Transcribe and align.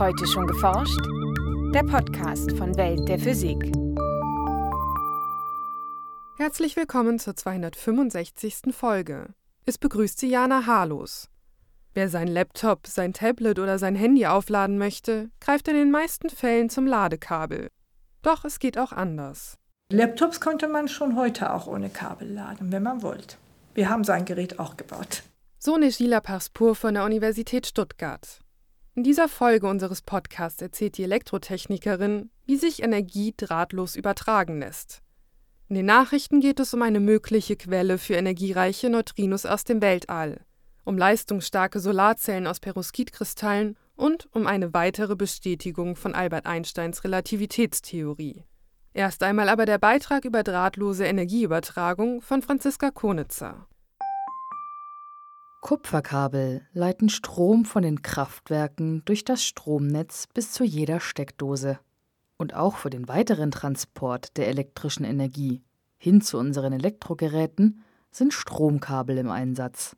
Heute 0.00 0.26
schon 0.26 0.46
geforscht? 0.46 0.98
Der 1.74 1.82
Podcast 1.82 2.56
von 2.56 2.74
Welt 2.78 3.06
der 3.06 3.18
Physik. 3.18 3.70
Herzlich 6.38 6.74
willkommen 6.74 7.18
zur 7.18 7.36
265. 7.36 8.72
Folge. 8.72 9.34
Es 9.66 9.76
begrüßt 9.76 10.18
Sie 10.18 10.30
Jana 10.30 10.64
Harlos. 10.64 11.28
Wer 11.92 12.08
sein 12.08 12.28
Laptop, 12.28 12.86
sein 12.86 13.12
Tablet 13.12 13.58
oder 13.58 13.78
sein 13.78 13.94
Handy 13.94 14.24
aufladen 14.24 14.78
möchte, 14.78 15.28
greift 15.38 15.68
in 15.68 15.74
den 15.74 15.90
meisten 15.90 16.30
Fällen 16.30 16.70
zum 16.70 16.86
Ladekabel. 16.86 17.68
Doch 18.22 18.46
es 18.46 18.58
geht 18.58 18.78
auch 18.78 18.92
anders. 18.92 19.58
Laptops 19.92 20.40
konnte 20.40 20.68
man 20.68 20.88
schon 20.88 21.14
heute 21.14 21.52
auch 21.52 21.66
ohne 21.66 21.90
Kabel 21.90 22.32
laden, 22.32 22.72
wenn 22.72 22.84
man 22.84 23.02
wollte. 23.02 23.36
Wir 23.74 23.90
haben 23.90 24.04
sein 24.04 24.24
Gerät 24.24 24.58
auch 24.60 24.78
gebaut. 24.78 25.24
So 25.58 25.76
Nishila 25.76 26.20
Parspur 26.20 26.74
von 26.74 26.94
der 26.94 27.04
Universität 27.04 27.66
Stuttgart. 27.66 28.39
In 29.00 29.04
dieser 29.04 29.28
Folge 29.28 29.66
unseres 29.66 30.02
Podcasts 30.02 30.60
erzählt 30.60 30.98
die 30.98 31.04
Elektrotechnikerin, 31.04 32.28
wie 32.44 32.56
sich 32.56 32.82
Energie 32.82 33.32
drahtlos 33.34 33.96
übertragen 33.96 34.58
lässt. 34.58 35.00
In 35.70 35.76
den 35.76 35.86
Nachrichten 35.86 36.40
geht 36.40 36.60
es 36.60 36.74
um 36.74 36.82
eine 36.82 37.00
mögliche 37.00 37.56
Quelle 37.56 37.96
für 37.96 38.12
energiereiche 38.16 38.90
Neutrinos 38.90 39.46
aus 39.46 39.64
dem 39.64 39.80
Weltall, 39.80 40.44
um 40.84 40.98
leistungsstarke 40.98 41.80
Solarzellen 41.80 42.46
aus 42.46 42.60
Perovskitkristallen 42.60 43.78
und 43.96 44.28
um 44.34 44.46
eine 44.46 44.74
weitere 44.74 45.16
Bestätigung 45.16 45.96
von 45.96 46.14
Albert 46.14 46.44
Einsteins 46.44 47.02
Relativitätstheorie. 47.02 48.44
Erst 48.92 49.22
einmal 49.22 49.48
aber 49.48 49.64
der 49.64 49.78
Beitrag 49.78 50.26
über 50.26 50.42
drahtlose 50.42 51.06
Energieübertragung 51.06 52.20
von 52.20 52.42
Franziska 52.42 52.90
Konitzer. 52.90 53.66
Kupferkabel 55.60 56.62
leiten 56.72 57.10
Strom 57.10 57.66
von 57.66 57.82
den 57.82 58.00
Kraftwerken 58.00 59.02
durch 59.04 59.24
das 59.24 59.44
Stromnetz 59.44 60.26
bis 60.32 60.52
zu 60.52 60.64
jeder 60.64 61.00
Steckdose. 61.00 61.78
Und 62.38 62.54
auch 62.54 62.76
für 62.76 62.88
den 62.88 63.08
weiteren 63.08 63.50
Transport 63.50 64.38
der 64.38 64.48
elektrischen 64.48 65.04
Energie 65.04 65.62
hin 65.98 66.22
zu 66.22 66.38
unseren 66.38 66.72
Elektrogeräten 66.72 67.82
sind 68.10 68.32
Stromkabel 68.32 69.18
im 69.18 69.30
Einsatz. 69.30 69.96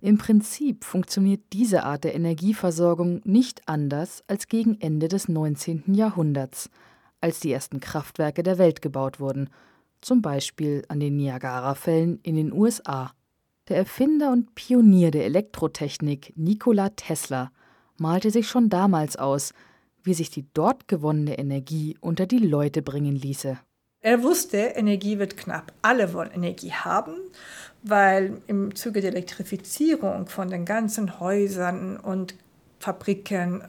Im 0.00 0.16
Prinzip 0.16 0.84
funktioniert 0.84 1.42
diese 1.52 1.82
Art 1.84 2.04
der 2.04 2.14
Energieversorgung 2.14 3.20
nicht 3.24 3.68
anders 3.68 4.24
als 4.26 4.48
gegen 4.48 4.80
Ende 4.80 5.08
des 5.08 5.28
19. 5.28 5.94
Jahrhunderts, 5.94 6.70
als 7.20 7.40
die 7.40 7.52
ersten 7.52 7.80
Kraftwerke 7.80 8.42
der 8.42 8.56
Welt 8.56 8.80
gebaut 8.80 9.20
wurden, 9.20 9.50
zum 10.00 10.22
Beispiel 10.22 10.82
an 10.88 11.00
den 11.00 11.16
Niagarafällen 11.16 12.20
in 12.22 12.36
den 12.36 12.52
USA. 12.52 13.12
Der 13.68 13.78
Erfinder 13.78 14.30
und 14.30 14.54
Pionier 14.54 15.10
der 15.10 15.24
Elektrotechnik 15.24 16.32
Nikola 16.36 16.90
Tesla 16.90 17.50
malte 17.96 18.30
sich 18.30 18.48
schon 18.48 18.68
damals 18.68 19.16
aus, 19.16 19.52
wie 20.04 20.14
sich 20.14 20.30
die 20.30 20.46
dort 20.54 20.86
gewonnene 20.86 21.36
Energie 21.36 21.96
unter 22.00 22.26
die 22.26 22.38
Leute 22.38 22.80
bringen 22.80 23.16
ließe. 23.16 23.58
Er 24.02 24.22
wusste, 24.22 24.58
Energie 24.58 25.18
wird 25.18 25.36
knapp. 25.36 25.72
Alle 25.82 26.12
wollen 26.12 26.30
Energie 26.30 26.70
haben, 26.70 27.16
weil 27.82 28.40
im 28.46 28.76
Zuge 28.76 29.00
der 29.00 29.10
Elektrifizierung 29.10 30.28
von 30.28 30.48
den 30.48 30.64
ganzen 30.64 31.18
Häusern 31.18 31.96
und 31.96 32.36
Fabriken 32.78 33.64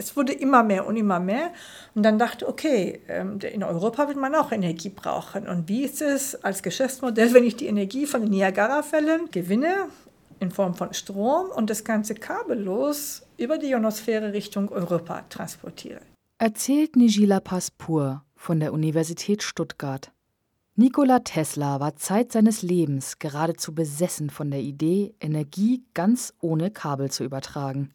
es 0.00 0.16
wurde 0.16 0.32
immer 0.32 0.62
mehr 0.62 0.86
und 0.86 0.96
immer 0.96 1.20
mehr. 1.20 1.52
Und 1.94 2.02
dann 2.02 2.18
dachte, 2.18 2.48
okay, 2.48 3.00
ähm, 3.08 3.38
in 3.40 3.62
Europa 3.62 4.08
wird 4.08 4.16
man 4.16 4.34
auch 4.34 4.50
Energie 4.50 4.88
brauchen. 4.88 5.46
Und 5.46 5.68
wie 5.68 5.84
ist 5.84 6.00
es 6.00 6.34
als 6.42 6.62
Geschäftsmodell, 6.62 7.34
wenn 7.34 7.44
ich 7.44 7.56
die 7.56 7.66
Energie 7.66 8.06
von 8.06 8.22
den 8.22 8.30
Niagara-Fällen 8.30 9.30
gewinne 9.30 9.88
in 10.40 10.50
Form 10.50 10.74
von 10.74 10.94
Strom 10.94 11.50
und 11.54 11.68
das 11.68 11.84
Ganze 11.84 12.14
kabellos 12.14 13.22
über 13.36 13.58
die 13.58 13.68
Ionosphäre 13.68 14.32
Richtung 14.32 14.70
Europa 14.70 15.22
transportiere? 15.28 16.00
Erzählt 16.38 16.96
Nigila 16.96 17.40
Paspur 17.40 18.24
von 18.34 18.58
der 18.58 18.72
Universität 18.72 19.42
Stuttgart. 19.42 20.10
Nikola 20.76 21.18
Tesla 21.18 21.78
war 21.78 21.96
Zeit 21.96 22.32
seines 22.32 22.62
Lebens 22.62 23.18
geradezu 23.18 23.74
besessen 23.74 24.30
von 24.30 24.50
der 24.50 24.60
Idee, 24.60 25.14
Energie 25.20 25.84
ganz 25.92 26.32
ohne 26.40 26.70
Kabel 26.70 27.10
zu 27.10 27.22
übertragen. 27.22 27.92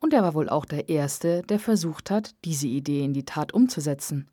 Und 0.00 0.12
er 0.12 0.22
war 0.22 0.34
wohl 0.34 0.48
auch 0.48 0.64
der 0.64 0.88
Erste, 0.88 1.42
der 1.42 1.58
versucht 1.58 2.10
hat, 2.10 2.34
diese 2.44 2.68
Idee 2.68 3.04
in 3.04 3.12
die 3.12 3.24
Tat 3.24 3.52
umzusetzen. 3.52 4.28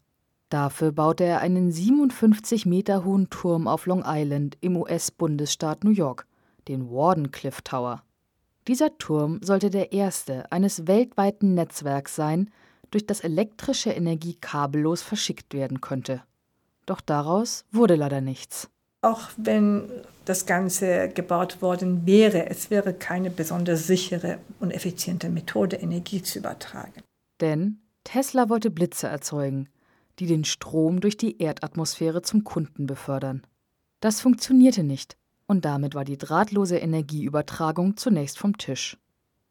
Dafür 0.49 0.91
baute 0.91 1.23
er 1.23 1.41
einen 1.41 1.71
57 1.71 2.65
Meter 2.65 3.03
hohen 3.03 3.29
Turm 3.29 3.67
auf 3.67 3.87
Long 3.87 4.03
Island 4.05 4.57
im 4.61 4.77
US-Bundesstaat 4.77 5.83
New 5.83 5.91
York, 5.91 6.27
den 6.67 6.91
Wardenclyffe 6.91 7.63
Tower. 7.63 8.03
Dieser 8.67 8.97
Turm 8.97 9.39
sollte 9.43 9.69
der 9.69 9.91
erste 9.91 10.51
eines 10.51 10.87
weltweiten 10.87 11.55
Netzwerks 11.55 12.15
sein, 12.15 12.51
durch 12.91 13.07
das 13.07 13.21
elektrische 13.21 13.91
Energie 13.91 14.35
kabellos 14.35 15.01
verschickt 15.01 15.53
werden 15.53 15.81
könnte. 15.81 16.23
Doch 16.85 17.01
daraus 17.01 17.65
wurde 17.71 17.95
leider 17.95 18.21
nichts 18.21 18.69
auch 19.05 19.29
wenn 19.37 19.83
das 20.25 20.45
Ganze 20.45 21.09
gebaut 21.09 21.61
worden 21.61 22.05
wäre, 22.05 22.49
es 22.49 22.71
wäre 22.71 22.93
keine 22.93 23.29
besonders 23.29 23.87
sichere 23.87 24.39
und 24.59 24.71
effiziente 24.71 25.29
Methode, 25.29 25.77
Energie 25.77 26.21
zu 26.21 26.39
übertragen. 26.39 27.01
Denn 27.41 27.79
Tesla 28.03 28.49
wollte 28.49 28.71
Blitze 28.71 29.07
erzeugen, 29.07 29.69
die 30.19 30.25
den 30.25 30.45
Strom 30.45 30.99
durch 30.99 31.17
die 31.17 31.41
Erdatmosphäre 31.41 32.21
zum 32.21 32.43
Kunden 32.43 32.87
befördern. 32.87 33.45
Das 33.99 34.21
funktionierte 34.21 34.83
nicht, 34.83 35.15
und 35.47 35.65
damit 35.65 35.93
war 35.93 36.05
die 36.05 36.17
drahtlose 36.17 36.77
Energieübertragung 36.77 37.97
zunächst 37.97 38.39
vom 38.39 38.57
Tisch. 38.57 38.97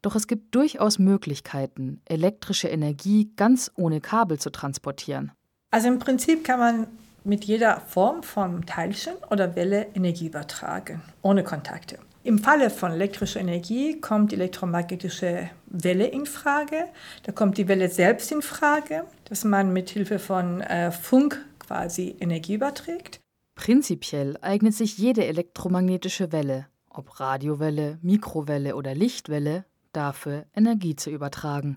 Doch 0.03 0.17
es 0.17 0.27
gibt 0.27 0.55
durchaus 0.55 0.99
Möglichkeiten, 0.99 2.03
elektrische 2.05 2.69
Energie 2.69 3.31
ganz 3.37 3.71
ohne 3.75 4.01
Kabel 4.01 4.39
zu 4.39 4.51
transportieren. 4.51 5.33
Also 5.71 5.89
im 5.89 5.99
Prinzip 5.99 6.45
kann 6.45 6.59
man 6.59 6.87
mit 7.25 7.45
jeder 7.45 7.81
Form 7.81 8.23
von 8.23 8.65
Teilchen 8.67 9.15
oder 9.31 9.57
Welle 9.57 9.87
Energie 9.95 10.27
übertragen, 10.27 11.03
ohne 11.23 11.43
Kontakte. 11.43 11.99
Im 12.23 12.39
Falle 12.39 12.71
von 12.71 12.93
elektrischer 12.93 13.41
Energie 13.41 14.01
kommt 14.01 14.33
die 14.33 14.37
elektromagnetische 14.37 15.51
Welle 15.67 16.07
in 16.07 16.25
Frage. 16.25 16.87
Da 17.25 17.33
kommt 17.33 17.59
die 17.59 17.69
Welle 17.69 17.91
selbst 17.91 18.33
in 18.33 18.41
Frage, 18.41 19.05
dass 19.27 19.45
man 19.45 19.75
mit 19.75 19.91
Hilfe 19.91 20.19
von 20.19 20.63
äh, 20.63 20.91
Funk 20.91 21.45
quasi 21.59 22.17
Energie 22.21 22.55
überträgt. 22.55 23.21
Prinzipiell 23.55 24.39
eignet 24.41 24.75
sich 24.75 24.97
jede 24.97 25.27
elektromagnetische 25.27 26.33
Welle, 26.33 26.67
ob 26.89 27.21
Radiowelle, 27.21 27.99
Mikrowelle 28.01 28.75
oder 28.75 28.95
Lichtwelle, 28.95 29.65
dafür, 29.93 30.47
Energie 30.55 30.97
zu 30.97 31.11
übertragen. 31.11 31.77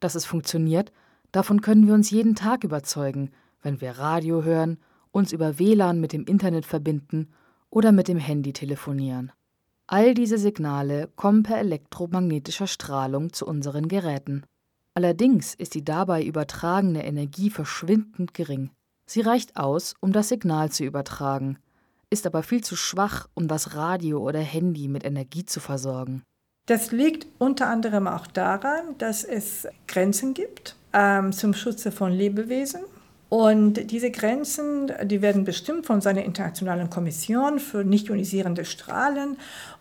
Dass 0.00 0.14
es 0.14 0.24
funktioniert, 0.24 0.92
davon 1.32 1.60
können 1.60 1.86
wir 1.86 1.94
uns 1.94 2.10
jeden 2.10 2.34
Tag 2.34 2.64
überzeugen, 2.64 3.32
wenn 3.62 3.80
wir 3.80 3.92
Radio 3.92 4.44
hören 4.44 4.78
uns 5.10 5.32
über 5.32 5.58
WLAN 5.58 6.00
mit 6.00 6.12
dem 6.12 6.24
Internet 6.24 6.66
verbinden 6.66 7.28
oder 7.70 7.92
mit 7.92 8.08
dem 8.08 8.18
Handy 8.18 8.52
telefonieren. 8.52 9.32
All 9.86 10.14
diese 10.14 10.38
Signale 10.38 11.08
kommen 11.16 11.42
per 11.42 11.58
elektromagnetischer 11.58 12.66
Strahlung 12.66 13.32
zu 13.32 13.46
unseren 13.46 13.88
Geräten. 13.88 14.44
Allerdings 14.94 15.54
ist 15.54 15.74
die 15.74 15.84
dabei 15.84 16.22
übertragene 16.22 17.04
Energie 17.06 17.50
verschwindend 17.50 18.34
gering. 18.34 18.70
Sie 19.06 19.22
reicht 19.22 19.56
aus, 19.56 19.94
um 20.00 20.12
das 20.12 20.28
Signal 20.28 20.70
zu 20.70 20.84
übertragen, 20.84 21.58
ist 22.10 22.26
aber 22.26 22.42
viel 22.42 22.62
zu 22.62 22.76
schwach, 22.76 23.28
um 23.34 23.48
das 23.48 23.74
Radio 23.74 24.18
oder 24.18 24.40
Handy 24.40 24.88
mit 24.88 25.04
Energie 25.04 25.44
zu 25.44 25.60
versorgen. 25.60 26.22
Das 26.66 26.92
liegt 26.92 27.26
unter 27.38 27.68
anderem 27.68 28.06
auch 28.06 28.26
daran, 28.26 28.98
dass 28.98 29.24
es 29.24 29.66
Grenzen 29.86 30.34
gibt 30.34 30.76
ähm, 30.92 31.32
zum 31.32 31.54
Schutze 31.54 31.92
von 31.92 32.12
Lebewesen 32.12 32.80
und 33.28 33.90
diese 33.90 34.10
Grenzen, 34.10 34.92
die 35.04 35.20
werden 35.20 35.44
bestimmt 35.44 35.86
von 35.86 36.00
seiner 36.00 36.24
internationalen 36.24 36.88
Kommission 36.88 37.58
für 37.58 37.84
nicht 37.84 38.08
ionisierende 38.08 38.64
Strahlen. 38.64 39.36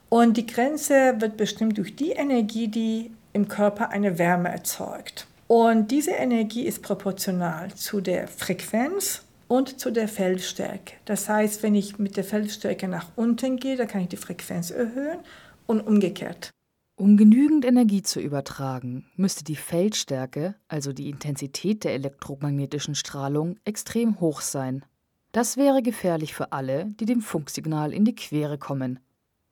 Und 0.09 0.38
die 0.38 0.46
Grenze 0.46 1.16
wird 1.19 1.38
bestimmt 1.38 1.78
durch 1.78 1.96
die 1.96 2.11
Energie, 2.11 2.67
die 2.67 3.11
im 3.34 3.47
Körper 3.47 3.90
eine 3.90 4.17
Wärme 4.17 4.49
erzeugt. 4.49 5.28
Und 5.47 5.91
diese 5.91 6.11
Energie 6.11 6.64
ist 6.64 6.82
proportional 6.82 7.73
zu 7.73 8.02
der 8.02 8.28
Frequenz 8.28 9.23
und 9.47 9.79
zu 9.79 9.91
der 9.91 10.09
Feldstärke. 10.09 10.96
Das 11.05 11.29
heißt, 11.29 11.64
wenn 11.64 11.76
ich 11.76 12.00
mit 12.00 12.17
der 12.17 12.26
Feldstärke 12.26 12.90
nach 12.90 13.08
unten 13.16 13.58
gehe, 13.58 13.78
dann 13.78 13.88
kann 13.88 14.02
ich 14.02 14.09
die 14.09 14.17
Frequenz 14.17 14.72
erhöhen 14.72 15.20
und 15.67 15.82
umgekehrt. 15.82 16.52
Um 16.99 17.16
genügend 17.16 17.64
Energie 17.64 18.02
zu 18.02 18.20
übertragen, 18.20 19.05
müsste 19.16 19.44
die 19.44 19.55
Feldstärke, 19.55 20.55
also 20.67 20.94
die 20.94 21.11
Intensität 21.11 21.84
der 21.84 21.94
elektromagnetischen 21.94 22.96
Strahlung, 22.96 23.59
extrem 23.66 24.20
hoch 24.20 24.41
sein. 24.41 24.84
Das 25.32 25.58
wäre 25.58 25.84
gefährlich 25.84 26.34
für 26.34 26.53
alle, 26.53 26.85
die 26.99 27.05
dem 27.05 27.22
Funksignal 27.22 27.94
in 27.94 28.03
die 28.03 28.16
Quere 28.16 28.58
kommen. 28.58 28.99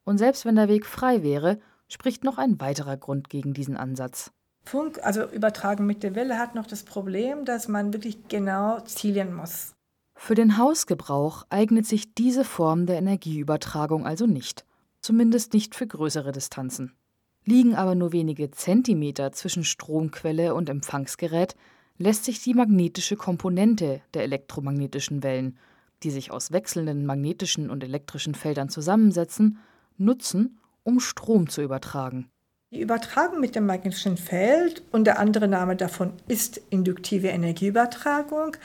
Und 0.05 0.17
selbst 0.17 0.45
wenn 0.45 0.55
der 0.55 0.69
Weg 0.69 0.87
frei 0.87 1.21
wäre, 1.21 1.59
spricht 1.87 2.23
noch 2.23 2.39
ein 2.39 2.59
weiterer 2.59 2.97
Grund 2.97 3.29
gegen 3.29 3.53
diesen 3.53 3.77
Ansatz. 3.77 4.31
Funk, 4.63 4.99
also 5.03 5.29
Übertragen 5.29 5.85
mit 5.85 6.01
der 6.01 6.15
Welle, 6.15 6.39
hat 6.39 6.55
noch 6.55 6.65
das 6.65 6.81
Problem, 6.81 7.45
dass 7.45 7.67
man 7.67 7.93
wirklich 7.93 8.27
genau 8.27 8.79
zielen 8.79 9.35
muss. 9.35 9.75
Für 10.15 10.33
den 10.33 10.57
Hausgebrauch 10.57 11.45
eignet 11.49 11.85
sich 11.85 12.15
diese 12.15 12.43
Form 12.43 12.87
der 12.87 12.97
Energieübertragung 12.97 14.07
also 14.07 14.25
nicht, 14.25 14.65
zumindest 15.01 15.53
nicht 15.53 15.75
für 15.75 15.85
größere 15.85 16.31
Distanzen. 16.31 16.93
Liegen 17.45 17.75
aber 17.75 17.93
nur 17.93 18.11
wenige 18.11 18.49
Zentimeter 18.49 19.31
zwischen 19.31 19.63
Stromquelle 19.63 20.55
und 20.55 20.67
Empfangsgerät, 20.67 21.55
lässt 21.97 22.25
sich 22.25 22.41
die 22.41 22.55
magnetische 22.55 23.15
Komponente 23.15 24.01
der 24.13 24.23
elektromagnetischen 24.23 25.23
Wellen, 25.23 25.57
die 26.03 26.11
sich 26.11 26.31
aus 26.31 26.51
wechselnden 26.51 27.05
magnetischen 27.05 27.69
und 27.69 27.83
elektrischen 27.83 28.35
Feldern 28.35 28.69
zusammensetzen, 28.69 29.59
nutzen, 29.97 30.59
um 30.83 30.99
Strom 30.99 31.47
zu 31.47 31.61
übertragen. 31.61 32.29
Die 32.71 32.81
Übertragung 32.81 33.39
mit 33.39 33.55
dem 33.55 33.67
magnetischen 33.67 34.17
Feld 34.17 34.83
und 34.91 35.05
der 35.05 35.19
andere 35.19 35.47
Name 35.47 35.75
davon 35.75 36.13
ist 36.27 36.59
induktive 36.69 37.27
Energieübertragung, 37.27 38.57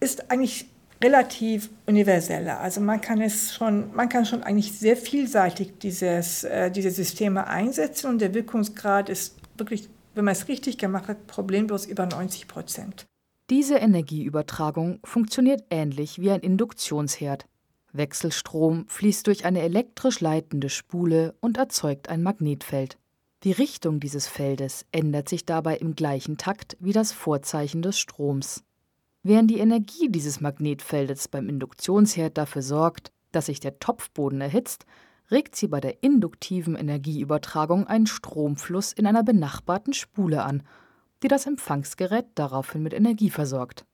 ist 0.00 0.30
eigentlich 0.30 0.66
relativ 1.04 1.68
universeller. 1.86 2.60
Also 2.60 2.80
man 2.80 3.00
kann 3.00 3.20
es 3.20 3.54
schon, 3.54 3.94
man 3.94 4.08
kann 4.08 4.24
schon 4.24 4.42
eigentlich 4.42 4.72
sehr 4.72 4.96
vielseitig 4.96 5.78
dieses, 5.78 6.44
äh, 6.44 6.70
diese 6.70 6.90
Systeme 6.90 7.46
einsetzen 7.46 8.08
und 8.08 8.20
der 8.20 8.32
Wirkungsgrad 8.32 9.10
ist 9.10 9.36
wirklich, 9.58 9.90
wenn 10.14 10.24
man 10.24 10.32
es 10.32 10.48
richtig 10.48 10.78
gemacht 10.78 11.08
hat, 11.08 11.26
problemlos 11.26 11.84
über 11.84 12.06
90 12.06 12.48
Prozent. 12.48 13.06
Diese 13.50 13.76
Energieübertragung 13.76 15.00
funktioniert 15.04 15.64
ähnlich 15.68 16.18
wie 16.20 16.30
ein 16.30 16.40
Induktionsherd. 16.40 17.44
Wechselstrom 17.92 18.86
fließt 18.88 19.26
durch 19.26 19.44
eine 19.44 19.60
elektrisch 19.60 20.20
leitende 20.20 20.70
Spule 20.70 21.34
und 21.40 21.58
erzeugt 21.58 22.08
ein 22.08 22.22
Magnetfeld. 22.22 22.96
Die 23.42 23.52
Richtung 23.52 24.00
dieses 24.00 24.26
Feldes 24.26 24.86
ändert 24.90 25.28
sich 25.28 25.44
dabei 25.44 25.76
im 25.76 25.94
gleichen 25.94 26.38
Takt 26.38 26.78
wie 26.80 26.92
das 26.92 27.12
Vorzeichen 27.12 27.82
des 27.82 27.98
Stroms. 27.98 28.64
Während 29.26 29.50
die 29.50 29.58
Energie 29.58 30.10
dieses 30.10 30.42
Magnetfeldes 30.42 31.28
beim 31.28 31.48
Induktionsherd 31.48 32.36
dafür 32.36 32.60
sorgt, 32.60 33.10
dass 33.32 33.46
sich 33.46 33.58
der 33.58 33.78
Topfboden 33.78 34.42
erhitzt, 34.42 34.84
regt 35.30 35.56
sie 35.56 35.66
bei 35.66 35.80
der 35.80 36.02
induktiven 36.02 36.76
Energieübertragung 36.76 37.86
einen 37.86 38.06
Stromfluss 38.06 38.92
in 38.92 39.06
einer 39.06 39.24
benachbarten 39.24 39.94
Spule 39.94 40.44
an, 40.44 40.62
die 41.22 41.28
das 41.28 41.46
Empfangsgerät 41.46 42.26
daraufhin 42.34 42.82
mit 42.82 42.92
Energie 42.92 43.30
versorgt. 43.30 43.86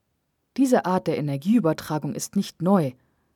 Diese 0.56 0.84
Art 0.84 1.06
der 1.06 1.16
Energieübertragung 1.16 2.12
ist 2.16 2.34
nicht 2.34 2.60
neu. 2.60 2.90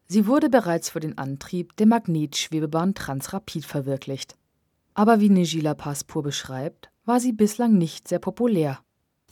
Sie 0.09 0.27
wurde 0.27 0.51
bereits 0.51 0.91
für 0.91 1.01
den 1.01 1.17
Antrieb 1.17 1.77
der 1.77 1.87
Magnetschwebebahn 1.87 2.95
Transrapid 2.95 3.65
verwirklicht. 3.65 4.37
Aber 4.95 5.21
wie 5.21 5.31
Negila 5.31 5.75
Paspur 5.75 6.25
beschreibt, 6.25 6.91
war 7.05 7.21
sie 7.21 7.33
bislang 7.33 7.79
nicht 7.79 8.09
sehr 8.09 8.19
populär. 8.19 8.84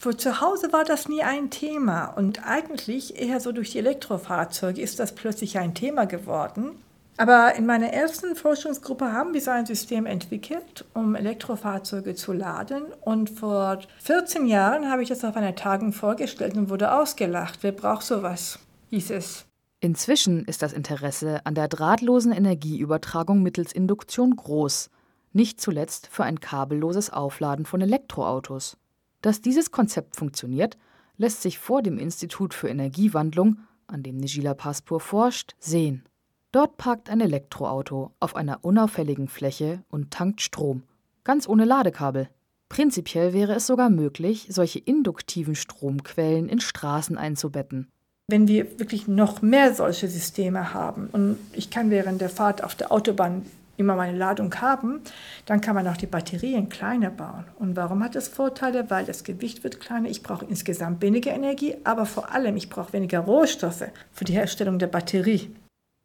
Für 0.03 0.17
zu 0.17 0.41
Hause 0.41 0.73
war 0.73 0.83
das 0.83 1.09
nie 1.09 1.23
ein 1.23 1.51
Thema 1.51 2.07
und 2.07 2.45
eigentlich 2.45 3.23
eher 3.23 3.39
so 3.39 3.53
durch 3.53 3.71
die 3.71 3.79
Elektrofahrzeuge 3.79 4.83
ist 4.83 4.99
das 4.99 5.15
plötzlich 5.15 5.59
ein 5.59 5.75
Thema 5.75 6.07
geworden. 6.07 6.73
Aber 7.19 7.55
in 7.55 7.67
meiner 7.67 7.93
ersten 7.93 8.35
Forschungsgruppe 8.35 9.13
haben 9.13 9.33
wir 9.33 9.41
so 9.41 9.53
ein 9.53 9.65
System 9.65 10.07
entwickelt, 10.07 10.85
um 10.93 11.15
Elektrofahrzeuge 11.15 12.17
zu 12.17 12.33
laden. 12.33 12.83
Und 13.03 13.31
vor 13.31 13.79
14 14.03 14.49
Jahren 14.49 14.91
habe 14.91 15.05
ich 15.05 15.09
das 15.09 15.25
auf 15.25 15.37
einer 15.37 15.55
Tagung 15.55 15.93
vorgestellt 15.93 16.57
und 16.57 16.69
wurde 16.69 16.93
ausgelacht. 16.93 17.61
Wer 17.61 17.71
braucht 17.71 18.05
sowas? 18.05 18.59
hieß 18.91 19.11
es. 19.13 19.45
Inzwischen 19.79 20.45
ist 20.47 20.63
das 20.63 20.73
Interesse 20.73 21.47
an 21.47 21.55
der 21.55 21.69
drahtlosen 21.69 22.33
Energieübertragung 22.33 23.41
mittels 23.41 23.73
Induktion 23.73 24.35
groß, 24.35 24.91
nicht 25.33 25.61
zuletzt 25.61 26.09
für 26.09 26.25
ein 26.25 26.41
kabelloses 26.41 27.11
Aufladen 27.11 27.67
von 27.67 27.81
Elektroautos. 27.81 28.79
Dass 29.23 29.41
dieses 29.41 29.71
Konzept 29.71 30.17
funktioniert, 30.17 30.77
lässt 31.17 31.43
sich 31.43 31.59
vor 31.59 31.83
dem 31.83 31.99
Institut 31.99 32.53
für 32.53 32.69
Energiewandlung, 32.69 33.59
an 33.87 34.03
dem 34.03 34.17
Nigila 34.17 34.55
Paspur 34.55 35.01
forscht, 35.01 35.55
sehen. 35.59 36.05
Dort 36.51 36.77
parkt 36.77 37.09
ein 37.09 37.21
Elektroauto 37.21 38.11
auf 38.21 38.37
einer 38.37 38.65
unauffälligen 38.65 39.29
Fläche 39.29 39.83
und 39.89 40.11
tankt 40.11 40.43
Strom, 40.43 40.83
ganz 41.25 41.49
ohne 41.49 41.65
Ladekabel. 41.65 42.29
Prinzipiell 42.69 43.33
wäre 43.33 43.55
es 43.55 43.67
sogar 43.67 43.91
möglich, 43.91 44.49
solche 44.51 44.79
induktiven 44.79 45.55
Stromquellen 45.55 46.49
in 46.49 46.61
Straßen 46.61 47.17
einzubetten. 47.17 47.89
Wenn 48.29 48.49
wir 48.49 48.79
wirklich 48.79 49.09
noch 49.09 49.43
mehr 49.43 49.75
solche 49.75 50.09
Systeme 50.09 50.75
haben 50.75 51.09
und 51.13 51.39
ich 51.53 51.71
kann 51.71 51.91
während 51.91 52.21
der 52.21 52.31
Fahrt 52.31 52.65
auf 52.65 52.75
der 52.75 52.91
Autobahn 52.91 53.45
immer 53.77 53.97
meine 53.97 54.17
Ladung 54.17 54.55
haben, 54.61 55.01
dann 55.47 55.61
kann 55.61 55.75
man 55.75 55.89
auch 55.89 55.97
die 55.97 56.07
Batterien 56.07 56.69
kleiner 56.69 57.11
bauen. 57.11 57.45
Und 57.59 57.77
warum 57.77 58.03
hat 58.03 58.15
das 58.15 58.29
Vorteile? 58.29 58.91
Weil 58.91 59.05
das 59.05 59.25
Gewicht 59.25 59.65
wird 59.65 59.81
kleiner, 59.81 60.09
ich 60.09 60.23
brauche 60.23 60.45
insgesamt 60.45 61.03
weniger 61.03 61.33
Energie, 61.33 61.77
aber 61.85 62.07
vor 62.07 62.33
allem 62.33 62.57
ich 62.57 62.69
brauche 62.69 62.93
weniger 62.93 63.21
Rohstoffe 63.21 63.85
für 64.13 64.25
die 64.25 64.35
Herstellung 64.35 64.79
der 64.79 64.89
Batterie. 64.89 65.51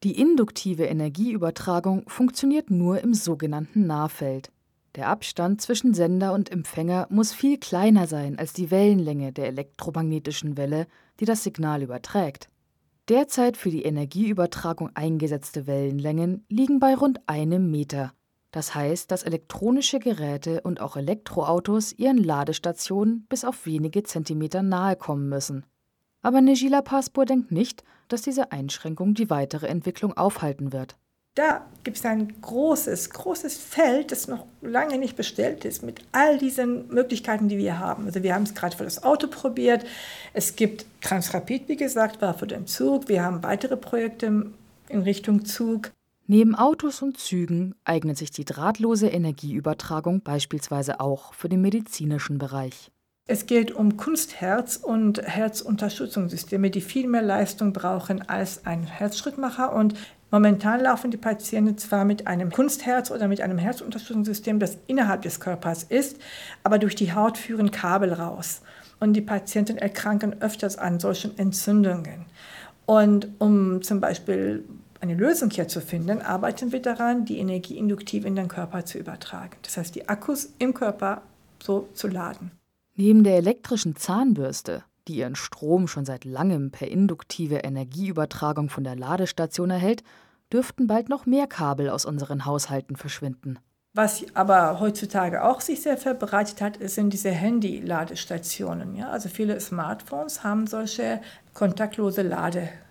Die 0.03 0.19
induktive 0.19 0.85
Energieübertragung 0.85 2.03
funktioniert 2.07 2.69
nur 2.69 3.01
im 3.01 3.13
sogenannten 3.13 3.87
Nahfeld. 3.87 4.51
Der 4.95 5.09
Abstand 5.09 5.61
zwischen 5.61 5.93
Sender 5.93 6.33
und 6.33 6.51
Empfänger 6.51 7.07
muss 7.09 7.33
viel 7.33 7.57
kleiner 7.57 8.07
sein 8.07 8.39
als 8.39 8.53
die 8.53 8.71
Wellenlänge 8.71 9.31
der 9.31 9.47
elektromagnetischen 9.47 10.57
Welle, 10.57 10.87
die 11.19 11.25
das 11.25 11.43
Signal 11.43 11.83
überträgt. 11.83 12.49
Derzeit 13.09 13.55
für 13.55 13.69
die 13.69 13.83
Energieübertragung 13.83 14.89
eingesetzte 14.93 15.65
Wellenlängen 15.65 16.45
liegen 16.49 16.79
bei 16.79 16.93
rund 16.93 17.21
einem 17.25 17.71
Meter. 17.71 18.11
Das 18.51 18.75
heißt, 18.75 19.09
dass 19.11 19.23
elektronische 19.23 19.99
Geräte 19.99 20.59
und 20.61 20.81
auch 20.81 20.97
Elektroautos 20.97 21.93
ihren 21.93 22.17
Ladestationen 22.17 23.25
bis 23.29 23.45
auf 23.45 23.65
wenige 23.65 24.03
Zentimeter 24.03 24.61
nahe 24.61 24.97
kommen 24.97 25.29
müssen. 25.29 25.65
Aber 26.21 26.41
Negila 26.41 26.81
Paspur 26.81 27.23
denkt 27.23 27.49
nicht, 27.49 27.85
dass 28.09 28.23
diese 28.23 28.51
Einschränkung 28.51 29.13
die 29.13 29.29
weitere 29.29 29.67
Entwicklung 29.67 30.17
aufhalten 30.17 30.73
wird. 30.73 30.97
Da 31.37 31.67
gibt 31.83 31.97
es 31.97 32.05
ein 32.05 32.33
großes, 32.41 33.11
großes 33.11 33.57
Feld, 33.57 34.11
das 34.11 34.27
noch 34.27 34.47
lange 34.63 34.97
nicht 34.97 35.15
bestellt 35.15 35.65
ist, 35.65 35.83
mit 35.83 36.01
all 36.11 36.39
diesen 36.39 36.87
Möglichkeiten, 36.87 37.47
die 37.47 37.59
wir 37.59 37.77
haben. 37.77 38.07
Also 38.07 38.23
wir 38.23 38.33
haben 38.33 38.41
es 38.41 38.55
gerade 38.55 38.75
für 38.75 38.85
das 38.85 39.03
Auto 39.03 39.27
probiert. 39.27 39.85
Es 40.33 40.55
gibt 40.55 40.87
Transrapid, 41.01 41.69
wie 41.69 41.75
gesagt, 41.75 42.23
war 42.23 42.33
für 42.33 42.47
den 42.47 42.65
Zug. 42.65 43.07
Wir 43.07 43.23
haben 43.23 43.43
weitere 43.43 43.77
Projekte 43.77 44.47
in 44.89 45.01
Richtung 45.03 45.45
Zug. 45.45 45.91
Neben 46.25 46.55
Autos 46.55 47.03
und 47.03 47.19
Zügen 47.19 47.75
eignet 47.85 48.17
sich 48.17 48.31
die 48.31 48.43
drahtlose 48.43 49.07
Energieübertragung 49.07 50.21
beispielsweise 50.21 50.99
auch 50.99 51.35
für 51.35 51.49
den 51.49 51.61
medizinischen 51.61 52.39
Bereich. 52.39 52.91
Es 53.29 53.45
geht 53.45 53.73
um 53.73 53.97
Kunstherz 53.97 54.77
und 54.77 55.21
Herzunterstützungssysteme, 55.21 56.69
die 56.71 56.79
viel 56.79 57.07
mehr 57.07 57.21
Leistung 57.21 57.73
brauchen 57.73 58.27
als 58.29 58.65
ein 58.65 58.83
Herzschrittmacher. 58.83 59.73
Und 59.73 59.95
Momentan 60.29 60.81
laufen 60.81 61.09
die 61.09 61.17
Patienten 61.17 61.77
zwar 61.77 62.03
mit 62.03 62.27
einem 62.27 62.51
Kunstherz 62.51 63.11
oder 63.11 63.29
mit 63.29 63.39
einem 63.39 63.57
Herzunterstützungssystem, 63.57 64.59
das 64.59 64.77
innerhalb 64.85 65.21
des 65.21 65.39
Körpers 65.39 65.83
ist, 65.83 66.17
aber 66.63 66.79
durch 66.79 66.95
die 66.95 67.13
Haut 67.13 67.37
führen 67.37 67.71
Kabel 67.71 68.11
raus. 68.11 68.61
Und 68.99 69.13
die 69.13 69.21
Patienten 69.21 69.77
erkranken 69.77 70.41
öfters 70.41 70.77
an 70.77 70.99
solchen 70.99 71.37
Entzündungen. 71.37 72.25
Und 72.85 73.29
um 73.39 73.81
zum 73.83 74.01
Beispiel 74.01 74.65
eine 74.99 75.13
Lösung 75.13 75.49
hier 75.49 75.69
zu 75.69 75.79
finden, 75.79 76.21
arbeiten 76.21 76.73
wir 76.73 76.81
daran, 76.81 77.23
die 77.23 77.37
Energie 77.37 77.77
induktiv 77.77 78.25
in 78.25 78.35
den 78.35 78.49
Körper 78.49 78.83
zu 78.83 78.97
übertragen. 78.97 79.55
Das 79.61 79.77
heißt, 79.77 79.95
die 79.95 80.09
Akkus 80.09 80.53
im 80.59 80.73
Körper 80.73 81.21
so 81.63 81.87
zu 81.93 82.07
laden. 82.07 82.51
Neben 82.97 83.23
der 83.23 83.37
elektrischen 83.37 83.95
Zahnbürste 83.95 84.83
die 85.07 85.17
ihren 85.17 85.35
Strom 85.35 85.87
schon 85.87 86.05
seit 86.05 86.25
langem 86.25 86.71
per 86.71 86.89
induktive 86.89 87.57
Energieübertragung 87.57 88.69
von 88.69 88.83
der 88.83 88.95
Ladestation 88.95 89.69
erhält, 89.69 90.03
dürften 90.51 90.87
bald 90.87 91.09
noch 91.09 91.25
mehr 91.25 91.47
Kabel 91.47 91.89
aus 91.89 92.05
unseren 92.05 92.45
Haushalten 92.45 92.95
verschwinden. 92.95 93.59
Was 93.93 94.23
aber 94.35 94.79
heutzutage 94.79 95.43
auch 95.43 95.59
sich 95.59 95.81
sehr 95.81 95.97
verbreitet 95.97 96.61
hat, 96.61 96.77
sind 96.81 97.11
diese 97.13 97.31
Handy-Ladestationen. 97.31 98.95
Ja? 98.95 99.09
Also 99.09 99.27
viele 99.27 99.59
Smartphones 99.59 100.43
haben 100.43 100.67
solche 100.67 101.19
kontaktlose 101.53 102.21
Ladestationen 102.21 102.86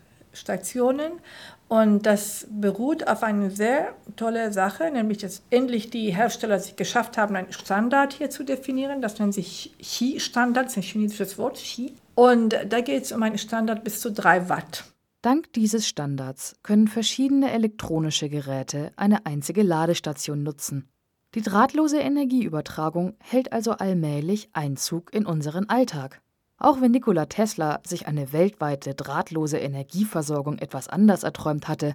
und 1.69 2.07
das 2.07 2.47
beruht 2.49 3.09
auf 3.09 3.25
eine 3.25 3.51
sehr 3.51 3.95
tolle 4.15 4.53
Sache, 4.53 4.91
nämlich 4.91 5.19
dass 5.19 5.43
endlich 5.51 5.91
die 5.91 6.15
Hersteller 6.15 6.61
sich 6.61 6.77
geschafft 6.77 7.19
haben, 7.19 7.35
einen 7.35 7.53
Standard 7.53 8.13
hier 8.13 8.31
zu 8.31 8.45
definieren. 8.45 9.03
Das 9.03 9.19
nennt 9.19 9.35
sich 9.35 9.75
Qi-Standard, 9.81 10.77
ein 10.77 10.83
chinesisches 10.83 11.39
Wort, 11.39 11.57
Qi. 11.59 11.93
Und 12.15 12.57
da 12.69 12.81
geht 12.81 13.05
es 13.05 13.13
um 13.13 13.23
einen 13.23 13.39
Standard 13.39 13.83
bis 13.83 14.01
zu 14.01 14.13
3 14.13 14.49
Watt. 14.49 14.85
Dank 15.23 15.53
dieses 15.55 15.89
Standards 15.89 16.55
können 16.63 16.87
verschiedene 16.87 17.51
elektronische 17.51 18.29
Geräte 18.29 18.93
eine 18.97 19.27
einzige 19.27 19.65
Ladestation 19.65 20.45
nutzen. 20.45 20.89
Die 21.35 21.43
drahtlose 21.43 21.99
Energieübertragung 21.99 23.15
hält 23.19 23.53
also 23.53 23.73
allmählich 23.73 24.51
Einzug 24.53 25.13
in 25.13 25.27
unseren 25.27 25.69
Alltag. 25.69 26.23
Auch 26.59 26.81
wenn 26.81 26.93
Nikola 26.93 27.27
Tesla 27.27 27.81
sich 27.87 28.07
eine 28.07 28.33
weltweite 28.33 28.95
drahtlose 28.95 29.59
Energieversorgung 29.59 30.59
etwas 30.59 30.89
anders 30.89 31.23
erträumt 31.23 31.69
hatte, 31.69 31.95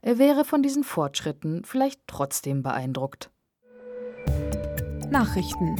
er 0.00 0.18
wäre 0.18 0.44
von 0.44 0.62
diesen 0.62 0.82
Fortschritten 0.82 1.64
vielleicht 1.64 2.00
trotzdem 2.06 2.62
beeindruckt. 2.62 3.30
Nachrichten 5.10 5.76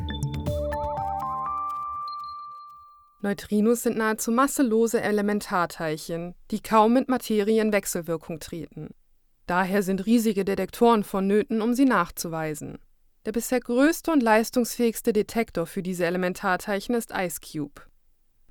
Neutrinos 3.21 3.83
sind 3.83 3.97
nahezu 3.97 4.31
masselose 4.31 5.01
Elementarteilchen, 5.01 6.35
die 6.51 6.61
kaum 6.61 6.93
mit 6.93 7.09
Materie 7.09 7.61
in 7.61 7.73
Wechselwirkung 7.73 8.41
treten. 8.41 8.91
Daher 9.47 9.83
sind 9.83 10.07
riesige 10.07 10.45
Detektoren 10.45 11.03
vonnöten, 11.03 11.63
um 11.63 11.75
sie 11.75 11.87
nachzuweisen. 11.87 12.79
Der 13.25 13.33
bisher 13.33 13.61
größte 13.61 14.13
und 14.13 14.23
leistungsfähigste 14.23 15.13
Detektor 15.13 15.67
für 15.67 15.83
diese 15.83 16.05
Elementarteilchen 16.05 16.95
ist 16.95 17.13
IceCube. 17.13 17.88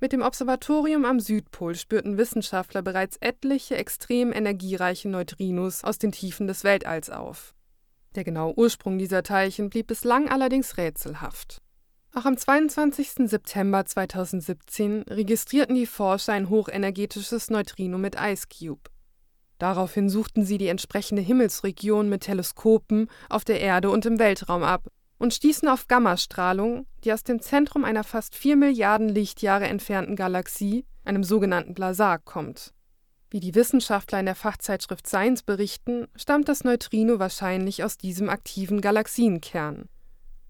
Mit 0.00 0.12
dem 0.12 0.22
Observatorium 0.22 1.04
am 1.04 1.18
Südpol 1.18 1.74
spürten 1.74 2.18
Wissenschaftler 2.18 2.82
bereits 2.82 3.16
etliche 3.16 3.76
extrem 3.76 4.32
energiereiche 4.32 5.08
Neutrinos 5.08 5.82
aus 5.82 5.98
den 5.98 6.12
Tiefen 6.12 6.46
des 6.46 6.62
Weltalls 6.62 7.10
auf. 7.10 7.52
Der 8.14 8.22
genaue 8.22 8.56
Ursprung 8.56 8.98
dieser 8.98 9.24
Teilchen 9.24 9.70
blieb 9.70 9.88
bislang 9.88 10.28
allerdings 10.28 10.76
rätselhaft. 10.76 11.62
Auch 12.14 12.26
am 12.26 12.36
22. 12.36 13.28
September 13.28 13.84
2017 13.84 15.02
registrierten 15.10 15.74
die 15.74 15.86
Forscher 15.86 16.32
ein 16.32 16.48
hochenergetisches 16.48 17.50
Neutrino 17.50 17.98
mit 17.98 18.16
IceCube. 18.18 18.90
Daraufhin 19.58 20.08
suchten 20.08 20.44
sie 20.44 20.58
die 20.58 20.68
entsprechende 20.68 21.22
Himmelsregion 21.22 22.08
mit 22.08 22.22
Teleskopen 22.22 23.10
auf 23.28 23.44
der 23.44 23.60
Erde 23.60 23.90
und 23.90 24.06
im 24.06 24.20
Weltraum 24.20 24.62
ab 24.62 24.86
und 25.18 25.34
stießen 25.34 25.68
auf 25.68 25.88
Gammastrahlung, 25.88 26.86
die 27.04 27.12
aus 27.12 27.24
dem 27.24 27.40
Zentrum 27.40 27.84
einer 27.84 28.04
fast 28.04 28.34
4 28.34 28.56
Milliarden 28.56 29.08
Lichtjahre 29.08 29.66
entfernten 29.66 30.16
Galaxie, 30.16 30.84
einem 31.04 31.24
sogenannten 31.24 31.74
Blazar, 31.74 32.18
kommt. 32.18 32.72
Wie 33.30 33.40
die 33.40 33.54
Wissenschaftler 33.54 34.20
in 34.20 34.26
der 34.26 34.34
Fachzeitschrift 34.34 35.06
Science 35.06 35.42
berichten, 35.42 36.06
stammt 36.16 36.48
das 36.48 36.64
Neutrino 36.64 37.18
wahrscheinlich 37.18 37.84
aus 37.84 37.98
diesem 37.98 38.30
aktiven 38.30 38.80
Galaxienkern. 38.80 39.88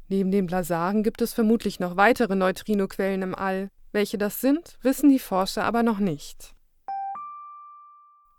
Neben 0.08 0.30
den 0.30 0.46
Blazaren 0.46 1.02
gibt 1.02 1.20
es 1.20 1.34
vermutlich 1.34 1.80
noch 1.80 1.96
weitere 1.96 2.36
Neutrinoquellen 2.36 3.22
im 3.22 3.34
All. 3.34 3.70
Welche 3.92 4.16
das 4.16 4.40
sind, 4.40 4.78
wissen 4.82 5.10
die 5.10 5.18
Forscher 5.18 5.64
aber 5.64 5.82
noch 5.82 5.98
nicht. 5.98 6.54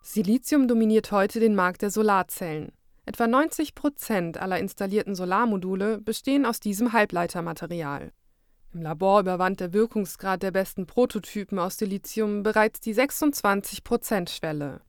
Silizium 0.01 0.67
dominiert 0.67 1.11
heute 1.11 1.39
den 1.39 1.53
Markt 1.53 1.81
der 1.81 1.91
Solarzellen. 1.91 2.71
Etwa 3.05 3.27
90 3.27 3.75
Prozent 3.75 4.37
aller 4.37 4.59
installierten 4.59 5.15
Solarmodule 5.15 5.99
bestehen 5.99 6.45
aus 6.45 6.59
diesem 6.59 6.93
Halbleitermaterial. 6.93 8.11
Im 8.73 8.81
Labor 8.83 9.21
überwand 9.21 9.59
der 9.59 9.73
Wirkungsgrad 9.73 10.43
der 10.43 10.51
besten 10.51 10.85
Prototypen 10.85 11.57
aus 11.57 11.77
Silizium 11.77 12.43
bereits 12.43 12.79
die 12.79 12.93
26-Prozent-Schwelle. 12.93 14.81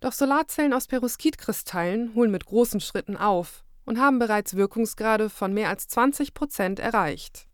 Doch 0.00 0.12
Solarzellen 0.12 0.72
aus 0.72 0.88
Perovskitkristallen 0.88 2.14
holen 2.14 2.30
mit 2.30 2.46
großen 2.46 2.80
Schritten 2.80 3.16
auf 3.16 3.64
und 3.84 4.00
haben 4.00 4.18
bereits 4.18 4.56
Wirkungsgrade 4.56 5.30
von 5.30 5.52
mehr 5.52 5.68
als 5.68 5.86
20 5.88 6.34
Prozent 6.34 6.80
erreicht. 6.80 7.46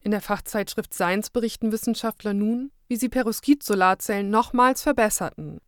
In 0.00 0.10
der 0.10 0.20
Fachzeitschrift 0.20 0.94
Science 0.94 1.30
berichten 1.30 1.72
Wissenschaftler 1.72 2.32
nun, 2.32 2.72
wie 2.88 2.96
sie 2.96 3.08
Perovskit-Solarzellen 3.08 4.30
nochmals 4.30 4.82
verbesserten. 4.82 5.60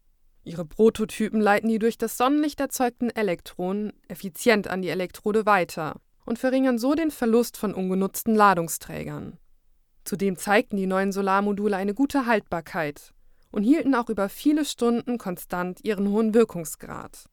Ihre 0.45 0.65
Prototypen 0.65 1.41
leiten 1.41 1.69
die 1.69 1.79
durch 1.79 1.99
das 1.99 2.17
Sonnenlicht 2.17 2.61
erzeugten 2.61 3.11
Elektronen 3.11 3.93
effizient 4.09 4.69
an 4.69 4.83
die 4.83 4.89
Elektrode 4.89 5.47
weiter 5.47 6.01
und 6.25 6.39
verringern 6.39 6.79
so 6.79 6.95
den 6.95 7.11
Verlust 7.11 7.57
von 7.57 7.75
ungenutzten 7.75 8.35
Ladungsträgern. 8.35 9.39
Zudem 10.05 10.37
zeigten 10.37 10.77
die 10.77 10.87
neuen 10.87 11.13
Solarmodule 11.13 11.77
eine 11.77 11.95
gute 11.95 12.27
Haltbarkeit 12.27 13.13
und 13.53 13.63
hielten 13.63 13.95
auch 13.95 14.09
über 14.09 14.29
viele 14.29 14.65
Stunden 14.65 15.19
konstant 15.19 15.85
ihren 15.85 16.09
hohen 16.09 16.35
Wirkungsgrad. 16.35 17.27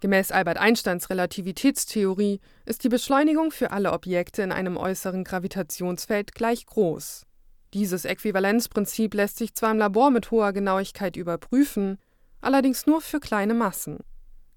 Gemäß 0.00 0.32
Albert 0.32 0.58
Einsteins 0.58 1.08
Relativitätstheorie 1.08 2.40
ist 2.66 2.84
die 2.84 2.90
Beschleunigung 2.90 3.50
für 3.50 3.70
alle 3.70 3.92
Objekte 3.92 4.42
in 4.42 4.52
einem 4.52 4.76
äußeren 4.76 5.24
Gravitationsfeld 5.24 6.34
gleich 6.34 6.66
groß. 6.66 7.24
Dieses 7.74 8.04
Äquivalenzprinzip 8.04 9.14
lässt 9.14 9.36
sich 9.36 9.52
zwar 9.54 9.72
im 9.72 9.78
Labor 9.78 10.10
mit 10.10 10.30
hoher 10.30 10.52
Genauigkeit 10.52 11.16
überprüfen, 11.16 11.98
allerdings 12.40 12.86
nur 12.86 13.00
für 13.00 13.18
kleine 13.18 13.52
Massen. 13.52 13.98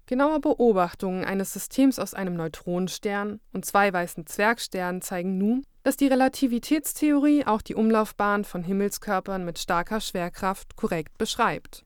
Genaue 0.06 0.38
Beobachtungen 0.38 1.24
eines 1.24 1.52
Systems 1.52 1.98
aus 1.98 2.14
einem 2.14 2.34
Neutronenstern 2.34 3.40
und 3.52 3.66
zwei 3.66 3.92
weißen 3.92 4.26
Zwergsternen 4.26 5.02
zeigen 5.02 5.36
nun, 5.36 5.64
dass 5.82 5.96
die 5.96 6.06
Relativitätstheorie 6.06 7.44
auch 7.44 7.60
die 7.60 7.74
Umlaufbahn 7.74 8.44
von 8.44 8.62
Himmelskörpern 8.62 9.44
mit 9.44 9.58
starker 9.58 10.00
Schwerkraft 10.00 10.76
korrekt 10.76 11.18
beschreibt. 11.18 11.84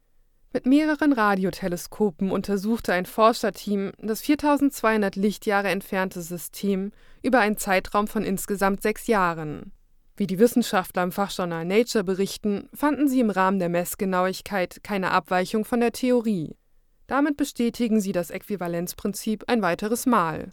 Mit 0.52 0.66
mehreren 0.66 1.14
Radioteleskopen 1.14 2.30
untersuchte 2.30 2.92
ein 2.92 3.06
Forscherteam 3.06 3.92
das 3.98 4.20
4200 4.20 5.16
Lichtjahre 5.16 5.68
entfernte 5.68 6.20
System 6.20 6.92
über 7.22 7.40
einen 7.40 7.56
Zeitraum 7.56 8.06
von 8.06 8.22
insgesamt 8.22 8.82
sechs 8.82 9.06
Jahren. 9.06 9.72
Wie 10.16 10.26
die 10.26 10.38
Wissenschaftler 10.38 11.02
im 11.02 11.12
Fachjournal 11.12 11.64
Nature 11.64 12.04
berichten, 12.04 12.68
fanden 12.74 13.08
sie 13.08 13.20
im 13.20 13.30
Rahmen 13.30 13.58
der 13.58 13.70
Messgenauigkeit 13.70 14.84
keine 14.84 15.10
Abweichung 15.10 15.64
von 15.64 15.80
der 15.80 15.92
Theorie. 15.92 16.56
Damit 17.06 17.36
bestätigen 17.36 18.00
sie 18.00 18.12
das 18.12 18.30
Äquivalenzprinzip 18.30 19.44
ein 19.48 19.62
weiteres 19.62 20.06
Mal. 20.06 20.52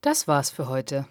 Das 0.00 0.28
war's 0.28 0.50
für 0.50 0.68
heute. 0.68 1.06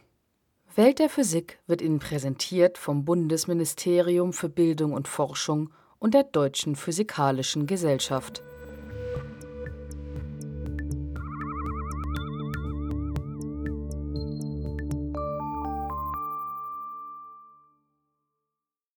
Welt 0.76 1.00
der 1.00 1.10
Physik 1.10 1.60
wird 1.66 1.82
Ihnen 1.82 2.00
präsentiert 2.00 2.78
vom 2.78 3.04
Bundesministerium 3.04 4.32
für 4.32 4.48
Bildung 4.48 4.94
und 4.94 5.08
Forschung 5.08 5.72
und 5.98 6.14
der 6.14 6.24
Deutschen 6.24 6.76
Physikalischen 6.76 7.66
Gesellschaft. 7.66 8.44